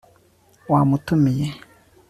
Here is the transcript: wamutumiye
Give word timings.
wamutumiye 0.71 1.47